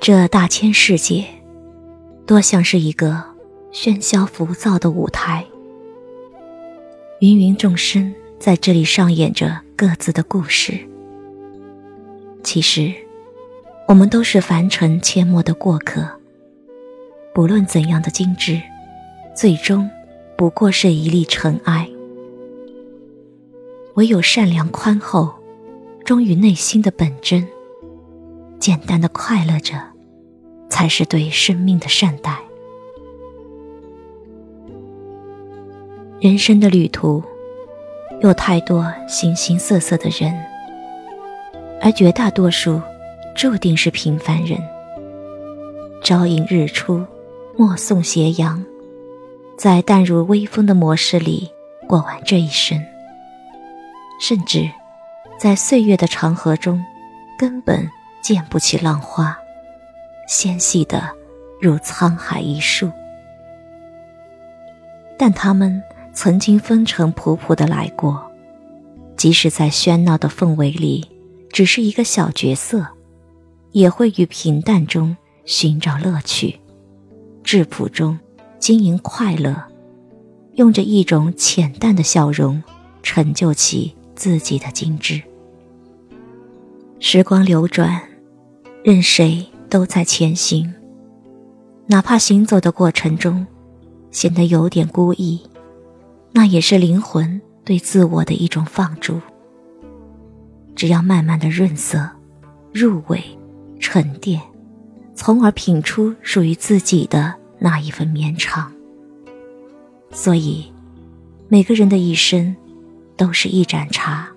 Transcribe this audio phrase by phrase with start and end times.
[0.00, 1.26] 这大千世界，
[2.24, 3.22] 多像是一个
[3.70, 5.44] 喧嚣浮躁的舞台，
[7.20, 10.78] 芸芸众生在这里上演着各自的故事。
[12.42, 12.94] 其实，
[13.88, 16.06] 我们都是凡尘阡陌的过客。
[17.34, 18.60] 不论怎样的精致，
[19.34, 19.88] 最终
[20.36, 21.88] 不过是一粒尘埃。
[23.94, 25.34] 唯有善良宽厚，
[26.04, 27.48] 忠于内心的本真，
[28.60, 29.74] 简单的快乐着。
[30.70, 32.38] 才是对生命的善待。
[36.20, 37.22] 人生的旅途，
[38.20, 40.32] 有太多形形色色的人，
[41.80, 42.80] 而绝大多数
[43.38, 44.58] 注定是平凡人。
[46.02, 47.06] 朝迎日出，
[47.56, 48.64] 暮送斜阳，
[49.56, 51.48] 在淡如微风的模式里
[51.86, 52.76] 过完这一生，
[54.20, 54.68] 甚至
[55.38, 56.84] 在岁月的长河中，
[57.38, 57.88] 根本
[58.20, 59.38] 溅不起浪花。
[60.26, 61.08] 纤细的，
[61.60, 62.90] 如沧海一粟。
[65.16, 65.80] 但他们
[66.12, 68.20] 曾经风尘仆仆的来过，
[69.16, 71.08] 即使在喧闹的氛围里，
[71.52, 72.84] 只是一个小角色，
[73.72, 76.58] 也会于平淡中寻找乐趣，
[77.42, 78.18] 质朴中
[78.58, 79.62] 经营快乐，
[80.54, 82.62] 用着一种浅淡的笑容，
[83.02, 85.22] 成就起自己的精致。
[86.98, 88.00] 时光流转，
[88.84, 89.46] 任谁。
[89.70, 90.72] 都在前行，
[91.88, 93.46] 哪怕行走的过程中
[94.10, 95.42] 显得有点孤意，
[96.32, 99.20] 那也是灵魂对自我的一种放逐。
[100.74, 102.08] 只要慢慢的润色、
[102.72, 103.22] 入味、
[103.90, 104.38] 沉淀，
[105.14, 108.70] 从而品出属于自己的那一份绵长。
[110.10, 110.70] 所以，
[111.48, 112.54] 每个人的一生
[113.16, 114.28] 都是一盏茶，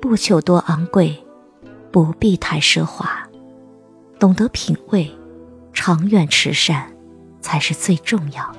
[0.00, 1.20] 不求多昂贵，
[1.90, 3.28] 不必太奢华。
[4.20, 5.10] 懂得品味，
[5.72, 6.92] 长远慈善，
[7.40, 8.54] 才是最重要。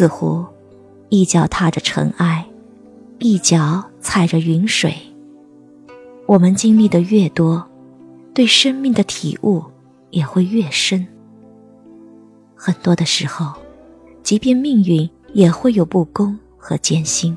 [0.00, 0.42] 似乎
[1.10, 2.46] 一脚踏着尘埃，
[3.18, 4.94] 一脚踩着云水。
[6.24, 7.62] 我们经历的越多，
[8.32, 9.62] 对生命的体悟
[10.08, 11.06] 也会越深。
[12.56, 13.52] 很多的时候，
[14.22, 17.36] 即便命运也会有不公和艰辛，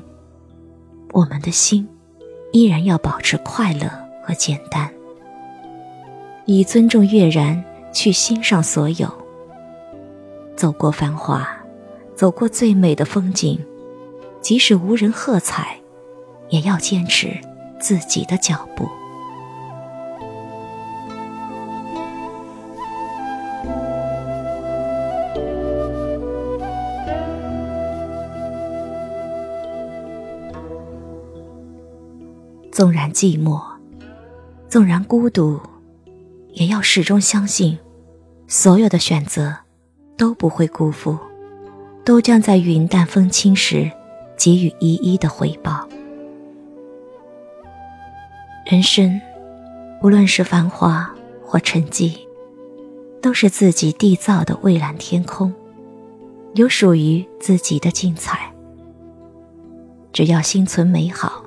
[1.12, 1.86] 我们的心
[2.50, 3.90] 依然要保持快乐
[4.24, 4.90] 和简单，
[6.46, 9.06] 以尊重悦然去欣赏所有。
[10.56, 11.46] 走过繁华，
[12.14, 13.58] 走过最美的风景，
[14.40, 15.78] 即使无人喝彩，
[16.48, 17.36] 也要坚持
[17.80, 18.88] 自己的脚步。
[32.70, 33.62] 纵然寂寞，
[34.68, 35.60] 纵然孤独，
[36.54, 37.78] 也要始终相信，
[38.48, 39.56] 所有的选择
[40.16, 41.16] 都不会辜负，
[42.04, 43.90] 都将在云淡风轻时
[44.36, 45.88] 给予一一的回报。
[48.66, 49.20] 人生，
[50.02, 51.12] 无论是繁华
[51.42, 52.12] 或沉寂，
[53.22, 55.52] 都是自己缔造的蔚蓝天空，
[56.54, 58.52] 有属于自己的精彩。
[60.12, 61.42] 只要心存美好。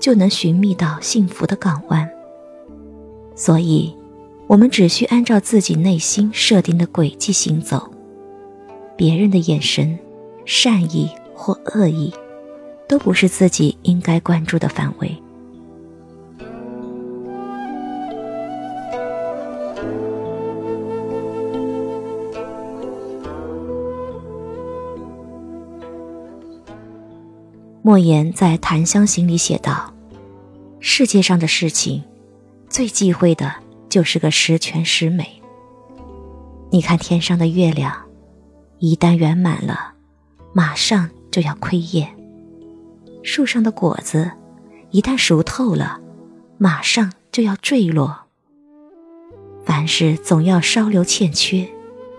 [0.00, 2.06] 就能寻觅到幸福的港湾。
[3.34, 3.96] 所以，
[4.46, 7.90] 我们只需按照自己内心设定的轨迹行走。
[8.96, 9.98] 别人的眼神，
[10.44, 12.12] 善意或恶意，
[12.88, 15.16] 都不是自己应该关注的范围。
[27.82, 29.92] 莫言在《檀香刑》里写道。
[30.86, 32.04] 世界上的事情，
[32.68, 33.52] 最忌讳的
[33.88, 35.42] 就是个十全十美。
[36.70, 38.03] 你看天上的月亮，
[38.86, 39.94] 一旦圆满了，
[40.52, 42.04] 马上就要亏叶；
[43.22, 44.30] 树上的果子，
[44.90, 45.98] 一旦熟透了，
[46.58, 48.14] 马上就要坠落。
[49.64, 51.66] 凡事总要稍留欠缺，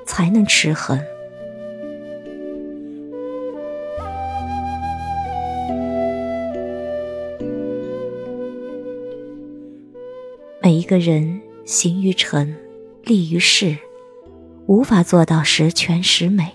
[0.07, 0.99] 才能持恒。
[10.63, 12.57] 每一个人行于尘，
[13.03, 13.77] 立于世，
[14.67, 16.51] 无法做到十全十美，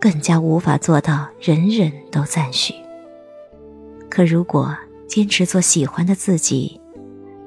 [0.00, 2.74] 更加无法做到人人都赞许。
[4.10, 4.76] 可如果
[5.06, 6.80] 坚持做喜欢的自己，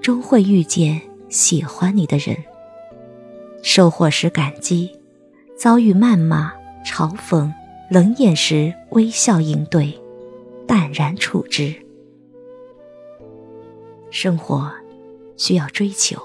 [0.01, 2.37] 终会遇见喜欢你的人。
[3.61, 4.97] 收获时感激，
[5.57, 6.53] 遭遇谩骂、
[6.85, 7.51] 嘲讽、
[7.91, 9.99] 冷眼时微笑应对，
[10.65, 11.75] 淡然处之。
[14.09, 14.71] 生活
[15.35, 16.17] 需要追求，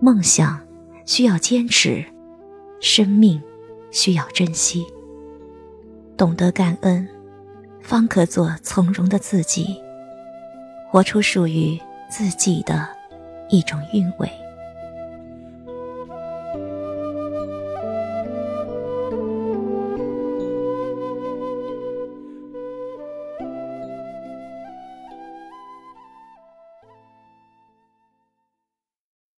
[0.00, 0.60] 梦想
[1.06, 2.04] 需要坚持，
[2.80, 3.42] 生命
[3.90, 4.84] 需要珍惜。
[6.16, 7.08] 懂得感恩。
[7.80, 9.80] 方可做从容的自己，
[10.90, 11.80] 活出属于
[12.10, 12.88] 自己的
[13.48, 14.28] 一种韵味。